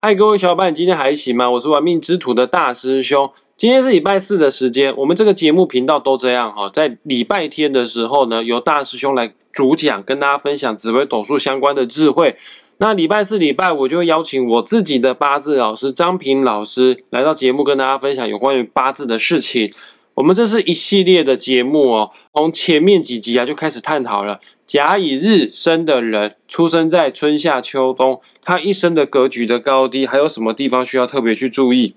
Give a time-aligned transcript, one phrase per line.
[0.00, 1.50] 嗨，各位小伙伴，今天还行吗？
[1.50, 3.28] 我是玩命之徒的大师兄。
[3.56, 12.36] 今天是礼拜四的时间，我们这个节目频道都这样哈，在礼拜天的时候呢，由大师兄来主讲，跟大家分享紫微斗数相关的智慧。
[12.76, 19.72] 那礼拜四、礼拜五就会邀请我自己的八字老师张平老师来到节目，跟大家分享有关于八字的事情。
[20.14, 24.38] 我们这是一系列的节目哦，从前面几集啊就开始探讨了
[24.68, 31.94] 甲乙日生的人，出生在春夏秋冬，他一生的格局的高低，还有什么地方需要特别去注意。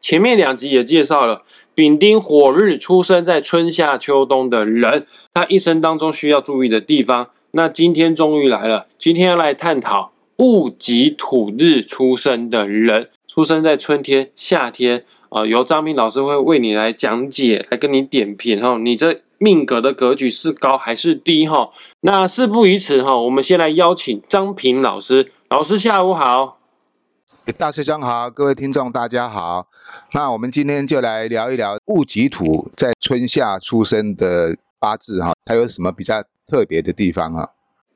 [0.00, 1.42] 前面两集也介绍了
[1.74, 7.28] 丙丁火日出生在春夏秋冬的人，他一生当中需要注意的地方。
[7.50, 15.04] 那今天终于来了，今天要来探讨戊己土日出生的人，出生在春天、夏天。
[15.28, 21.68] 啊，由张平老师会为你来讲解，来跟你点评哈，你这命格的格局是高还是低哈？
[22.02, 26.60] 那事不宜迟哈，我们先来邀请张平老师，老师下午好，
[27.58, 29.66] 大师兄好，各位听众大家好，
[30.12, 37.48] 那我们今天就来聊一聊戊己土在春夏出生的八字哈，它有什么比较特别的地方啊？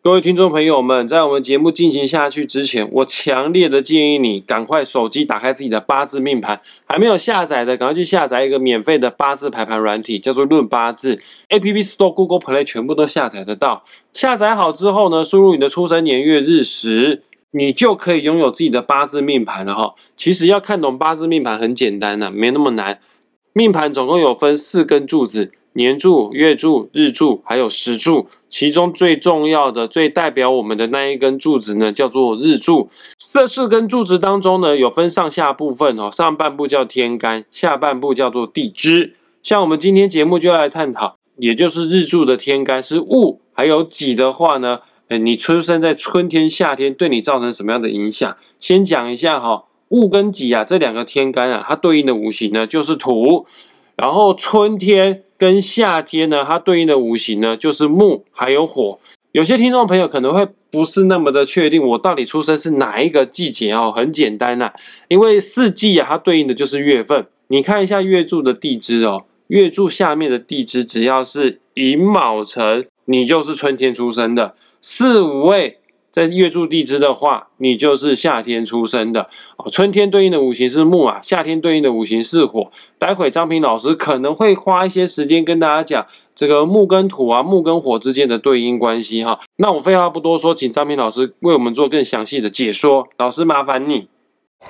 [0.07, 13.83] 各位听众朋友们，在我们节目进行下去之前，我强烈的建议你赶快手机打开自己的八字命盘，还没有下载的，赶快去下载一个免费的八字排盘软体，叫做论八字，App Store、Google Play 全部都下载得到。
[14.13, 19.97] 下载好之后呢，输入你的出生年月日时，你就可以拥有自己的八字命盘了哈。
[20.17, 23.01] 其实要看懂八字命盘很简单的，没那么难。
[23.53, 25.51] 命盘总共有分四根柱子。
[25.77, 32.89] 年柱、月柱、日柱，还有时柱，其中最重要的、最代表我们的那一根柱子呢，叫做日柱。
[33.33, 39.15] 这四根柱子当中呢，有分上下部分哦，上半部叫天干，下半部叫做地支。
[39.43, 48.35] 像我们今天节目就要来探讨，也就是日柱的天干是戊，还有己的话呢，哎，你出生在春天、夏天，对你造成什么样的影响？
[48.59, 53.45] 先讲一下哈，戊跟己啊，这两个天干啊，它对应的五行呢，就是土。
[53.97, 58.99] 然后春天跟夏天呢，它对应的五行呢就是木还有火。
[59.33, 63.93] 有些听众朋友可能会不是那么的确定，我到底出生是哪一个季节哦？
[63.95, 64.73] 很简单呐，
[65.09, 67.27] 因为四季啊，它对应的就是月份。
[67.49, 74.55] 你看一下月柱的地支哦，月柱下面的地支只要是寅卯辰，你就是春天出生的。
[74.81, 75.79] 四五位。
[76.17, 79.29] 在月柱地支的话，你就是夏天出生的
[79.59, 79.69] 哦。
[79.71, 82.71] 春天对应的五行是木啊，夏天对应的五行是火。
[82.99, 89.39] 待会张平老师可能会花一些时间跟大家讲这个木跟土啊、木跟火之间的对应关系哈。
[89.57, 93.07] 那我废话不多说，请张平老师为我们做更详细的解说。
[93.19, 94.09] 老师麻烦你。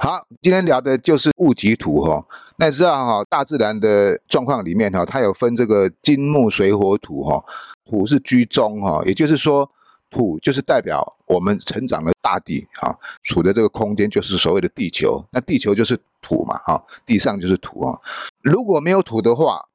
[0.00, 2.26] 好，今天聊的就是戊己土哈。
[2.58, 7.44] 那知道哈，大自然的状况里面哈，它有分这个金木水火土哈。
[7.88, 9.70] 土是居中哈，也就是说。
[10.16, 15.22] 土就是代表我们成长的大地啊，处的这个空间就是所谓的地球。
[15.30, 18.00] 那地球就是土嘛，哈，地上就是土啊。
[18.40, 19.68] 如果没有土的话，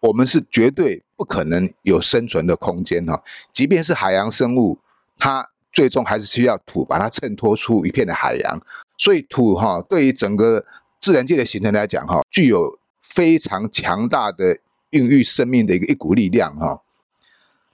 [0.00, 3.22] 我们是绝对不可能有生存的空间哈。
[3.52, 4.80] 即便是海洋生物，
[5.16, 8.60] 它最终还是需要土把它衬托出一片的海洋。
[8.98, 10.66] 所以土哈，对于整个
[10.98, 14.58] 自然界的形成来讲哈，具有非常强大的
[14.90, 16.81] 孕育生命的一个一股力量哈。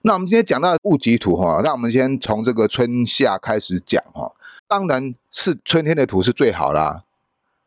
[0.03, 4.33] 那我们今天讲到戊己土哈，那我们先从这个春夏开始讲哈。
[4.69, 7.03] 当然是春天的土是最好啦，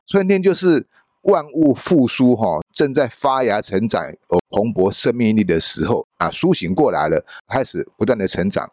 [0.08, 0.88] 春天就是
[1.24, 8.70] 万物复苏哈，正在发芽成长、有蓬勃生命力的时候啊，苏醒过来了，开始不断的成长。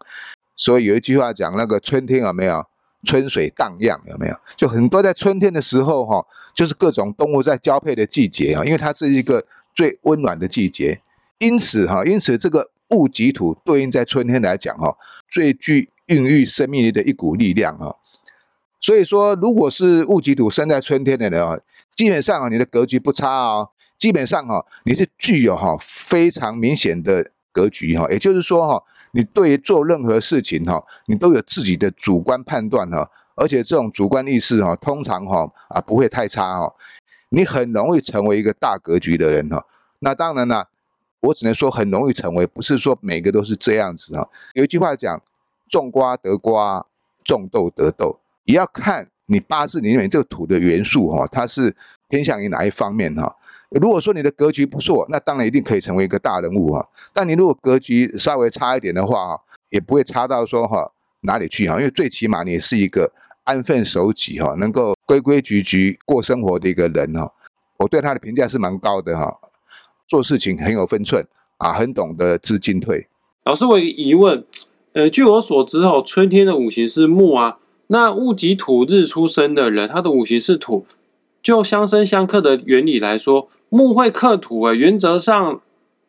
[0.54, 2.64] 所以有一句话讲，那个春天有没有
[3.04, 4.00] 春水荡漾？
[4.06, 4.36] 有没有？
[4.56, 9.44] 就很多在春天的时候哈，就是各种动物在交配的季节啊，因为它是一个
[9.74, 11.00] 最温暖的季节，
[11.38, 12.70] 因此哈，因此这个。
[12.88, 14.96] 戊己土对应在春天来讲，哈，
[15.28, 17.96] 最具孕育生命力的一股力量，哈。
[18.80, 21.58] 所以说，如果是戊己土生在春天的人啊，
[21.94, 23.68] 基本上，你的格局不差啊。
[23.98, 28.08] 基本上哈，你是具有哈非常明显的格局哈。
[28.10, 36.72] 也就是说哈，你对于做任何事情哈，你都有自己的主观判断哈，而且这种主观意识哈，通常哈啊不会太差哈。
[37.30, 39.66] 你很容易成为一个大格局的人哈。
[39.98, 40.68] 那当然了。
[41.20, 44.28] 我只能说很容易成为，不是说每个都是这样子哈。
[44.54, 45.20] 有一句话讲，
[45.68, 46.86] 种瓜得瓜，
[47.24, 51.74] 种豆得豆，也要看你八字里面这个土的元素哈，它是
[52.08, 53.36] 偏向于哪一方面哈。
[53.70, 56.88] 如果说你的格局不错，那当然一定可以成为一个大人物哈。
[57.12, 59.38] 但你如果格局稍微差一点的话，
[59.70, 60.90] 也不会差到说哈
[61.20, 63.12] 哪里去哈，因为最起码你是一个
[63.44, 67.30] 安分守己哈，能够规规矩矩过生活的一个人哈。
[67.78, 69.36] 我对他的评价是蛮高的哈。
[70.08, 71.24] 做事情很有分寸
[71.58, 73.06] 啊，很懂得知进退。
[73.44, 74.42] 老师，我有个疑问，
[74.94, 77.58] 呃，据我所知哦，春天的五行是木啊，
[77.88, 80.86] 那戊己土日出生的人，他的五行是土，
[81.42, 85.60] 就相生相克的原理来说，木会克土诶，原则上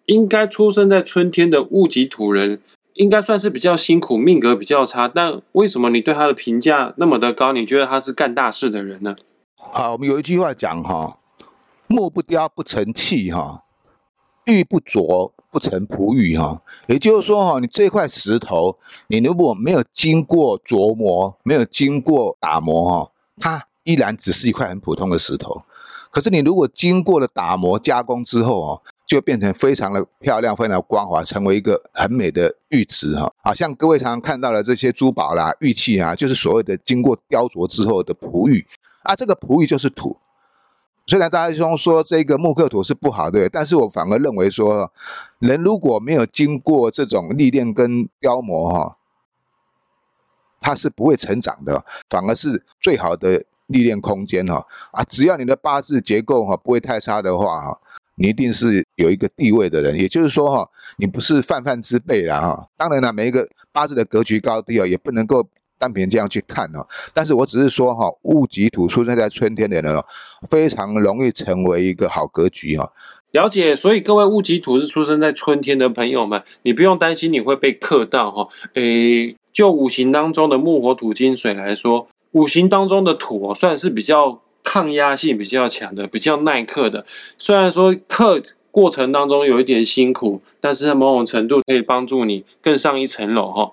[0.05, 2.59] 应该出生在春天的戊己土人，
[2.93, 5.07] 应该算是比较辛苦，命格比较差。
[5.07, 7.53] 但为什么你对他的评价那么的高？
[7.53, 9.15] 你觉得他是干大事的人呢？
[9.55, 11.17] 好，我们有一句话讲哈，
[11.87, 13.63] 木不雕不成器哈，
[14.49, 16.61] 玉不琢不成璞玉哈。
[16.87, 25.61] 也就是说哈，你这块石头，你如果没有经过琢磨，没有经过打磨哈，它依然只是一块很普通的石头。
[26.11, 33.31] 可是你如果经过了打磨加工之后哦，就变成非常的漂亮，非常光滑，成为一个很美的玉质哈。
[33.43, 38.65] 好像各位常常看到的这些珠宝啦、玉器啊，就是所谓的经过雕琢之后的璞玉。
[39.03, 40.17] 啊，这个璞玉就是土。
[41.09, 44.91] 虽然大家说说这个木克土是不好的，但是我反而认为说，
[45.39, 48.95] 人如果没有经过这种历练跟雕磨哈，
[50.61, 54.63] 它是不会成长的，反而是最好的历练空间哈。
[54.91, 57.79] 啊，只要你的八字结构哈不会太差的话哈，
[58.13, 59.97] 你一定是有一个地位的人。
[59.97, 62.69] 也就是说哈，你不是泛泛之辈了哈。
[62.77, 65.47] 当然了，每一个八字的格局高低啊，也不能够。
[65.79, 70.05] 单凭这样去看哦，但是我只是说哈，戊己土出生在春天的人哦，
[70.49, 72.91] 非常容易成为一个好格局哦。
[73.31, 78.47] 了解，所以各位戊己土是出生在春天的朋友们，你不用担心你会被克到哈。
[78.73, 87.05] 诶，就五行当中的木火土金水来说，五行当中的土哦，算是比较抗压性比较强的，比较耐克的。
[87.37, 88.41] 虽然说克
[88.71, 93.71] 过程当中有一点辛苦，但是在某种程度可以帮助你更上一层楼哈。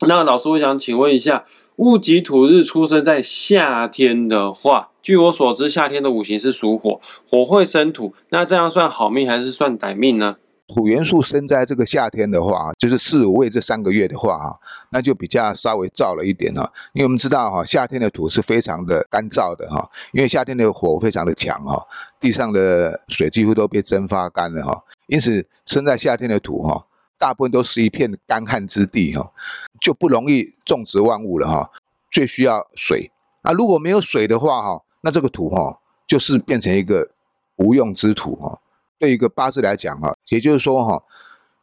[0.00, 1.46] 那老师，我想请问一下，
[1.76, 10.36] 戊己土日出生在夏天的话，据我所知，夏天的五行是属火，火会生土，那这样算好命还是算歹命呢？
[10.68, 14.52] 土元素生在这个夏天的话，就是四五位这三个月的话啊，
[14.90, 16.70] 那就比较稍微燥了一点了。
[16.92, 21.80] 因为我们知道哈，夏天的土是非常的干燥的哈，因为夏天的火非常的强哈，
[22.20, 26.82] 地上的水几乎都被蒸发干了哈，因此生在夏天的土哈。
[27.18, 29.32] 大部分都是一片干旱之地哈，
[29.80, 31.70] 就不容易种植万物了哈。
[32.10, 33.10] 最需要水
[33.42, 37.10] 啊，如果没有水的话哈，那这个土哈就是变成一个
[37.56, 38.60] 无用之土哈。
[38.98, 41.02] 对一个八字来讲哈，也就是说哈，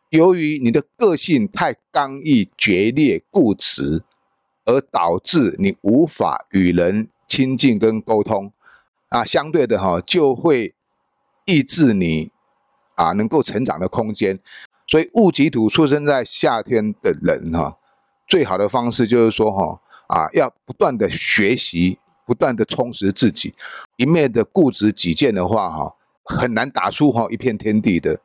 [0.09, 4.03] 由于你的个性太刚毅、决裂、固执，
[4.65, 8.51] 而导致你无法与人亲近跟沟通
[9.09, 10.75] 啊，相对的哈，就会
[11.45, 12.31] 抑制你
[12.95, 14.39] 啊能够成长的空间。
[14.87, 17.77] 所以戊己土出生在夏天的人哈，
[18.27, 23.53] 最好的方式就是说哈啊，要不断的学习，不断的充实自己。
[23.97, 28.19] 一面的固执己见的话哈，很难打出哈一片天地的。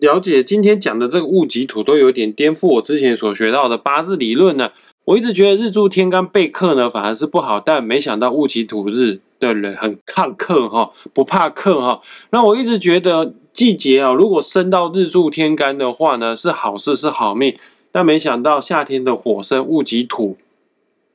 [0.00, 4.72] 了解，今天讲的这个戊己土都有点颠覆我之前所学到的八字理论呢。
[5.04, 12.00] 我一直觉得日柱天干被克呢反而是不好，但没想到戊己土日的人很抗克哈，不怕克哈。
[12.30, 13.34] 那我一直觉得。
[13.54, 17.54] 季节啊，如果升到日柱天干的话呢，是好事是好命。
[17.92, 20.36] 但没想到夏天的火生戊己土，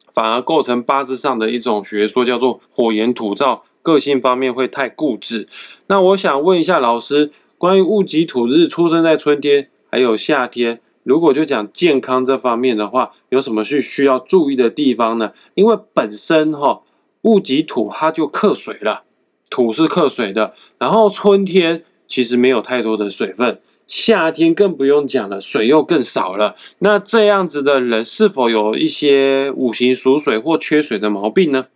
[0.10, 5.50] 反而构成八字上的一种学说，叫做火炎土燥，个性方面会太固执。
[5.88, 10.80] 那我想问一下老师，关于戊己土日出生在春天还有夏天，
[11.10, 15.34] 如果就讲健康这方面的话，有什么是需要注意的地方呢？
[15.56, 16.84] 因为本身哈
[17.24, 19.04] 戊己土它就克水了，
[19.50, 21.84] 土是克水的，然后春天。
[22.12, 26.56] 其实没有太多的水分，夏天更不用讲了，水又更少了。
[26.80, 31.68] 那这样子的人是否有一些五行属水或缺水的毛病呢？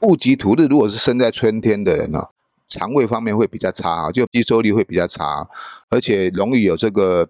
[0.00, 2.20] 戊己土日如果是生在春天的人呢，
[2.68, 5.48] 肠胃方面会比较差，就吸收力会比较差，
[5.88, 7.26] 而且容易有这个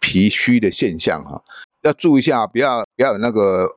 [0.00, 1.42] 脾虚的现象哈。
[1.82, 3.68] 要注意一下，不要不要有那个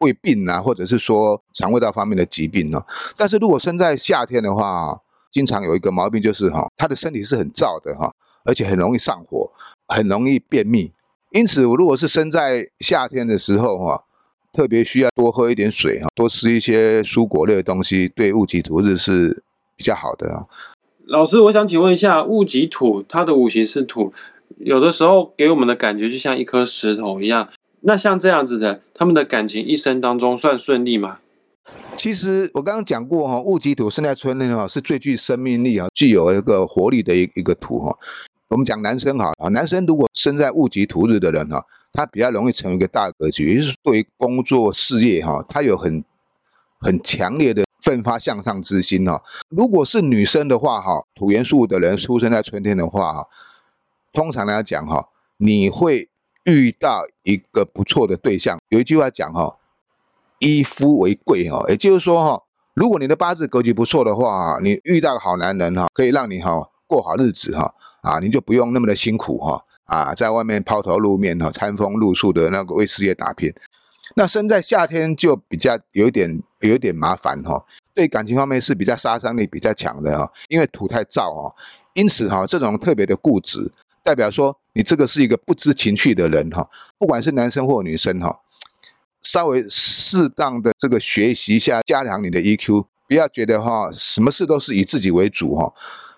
[0.00, 2.80] 胃病啊，或者是说肠胃道方面的疾病呢。
[3.16, 5.00] 但是如果生在夏天的话，
[5.32, 8.12] 经常有一个毛病就是哈，他的身体是很燥的哈，
[8.44, 9.50] 而且很容易上火，
[9.88, 10.92] 很容易便秘。
[11.32, 14.04] 因此，我如果是生在夏天的时候哈，
[14.52, 19.42] 特别需要多喝一点水哈，多吃一些蔬果类的东西，对戊己土日是
[19.74, 20.46] 比较好的啊。
[21.06, 24.12] 老师，我想请问一下，戊己土它的五行是土，
[24.58, 27.48] 有的时候给我们的感觉就像一颗石头一样。
[27.80, 31.18] 那像这样子的，他们的感情一生当中算顺利吗？
[31.96, 37.96] 其实我刚刚讲过哈，戊己土生在春天哈，是最具生命力啊，具有一个活力的一一个土哈。
[38.48, 46.04] 我们讲男生哈啊，男生如果生在戊己土日的人哈，他比较容易成为一个大格局，也就是对于工作事业哈，他有很
[46.80, 49.22] 很强烈的奋发向上之心哈。
[49.48, 53.26] 如果是女生的话哈，土元素的人出生在春天的话哈，
[54.14, 56.08] 通常来讲哈，你会
[56.44, 58.58] 遇到一个不错的对象。
[58.70, 59.58] 有一句话讲哈。
[60.40, 62.42] 以夫为贵哈，也就是说哈，
[62.74, 66.50] 如果你的八字格局不错的话，你遇到好男人哈，可以让你哈
[66.86, 73.54] 过好日子哈，啊，你就不用那么的辛苦哈，啊，在外面抛头露面哈，餐风露宿的那个为事业打拼。
[74.16, 81.54] 那生在夏天就比较有一点有一点麻烦哈，对感情方面是比较杀伤力比较强的哈，因为土太燥哈，
[81.94, 83.72] 因此哈，这种特别的固执，
[84.04, 86.68] 代表说你这个是一个不知情趣的人哈，
[86.98, 88.40] 不管是男生或女生哈。
[89.22, 95.72] 稍微适当的这个学习一下，加强你的 EQ，不要觉得哈，什么事都是以自己为主哈，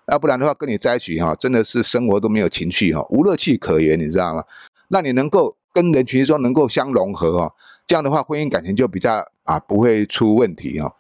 [0.09, 4.43] 要不然的话跟你在一起哈，真的是生活都没有情趣哈，无乐趣可言，你知道吗？
[4.89, 7.55] 那你能够跟人群中能够相融合哈，
[7.87, 10.93] 这样的话婚姻感情就比较啊不会出问题哈。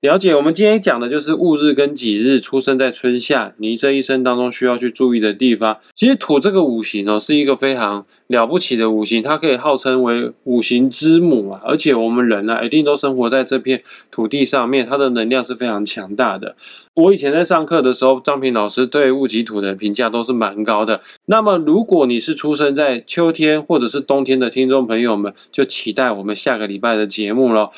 [0.00, 5.76] 了解，我们今天讲的就是戊日跟己日出生在春夏，你这一生当中需要去注意的地方。
[5.94, 11.60] 其实土这个五行哦，是一个非常了不起的五行，它可以号称为五行之母啊。
[11.62, 16.56] 而且我们人呢，一定都生活在这片土地上面，它的能量是非常强大的。
[16.94, 21.02] 我以前在上课的时候，张平老师对戊己土的评价都是蛮高的。
[21.26, 27.70] 那么，如果你是出生在秋天或者是冬天的听众朋友们，就期待我们下个礼拜的节目了。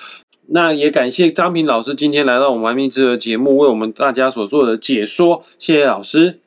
[0.48, 6.40] 那也感谢张平老师今天来到我们玩命之的节目，为我们大家所做的解说，谢谢老师。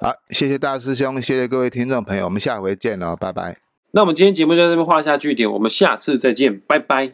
[0.00, 3.58] 好，谢谢大师兄，谢谢各位听众朋友，我们下回见了，拜拜。
[3.92, 7.12] 那我们今天节目就在这边画下句点，我们下次再见，拜拜。